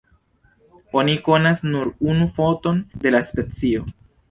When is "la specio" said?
3.17-3.89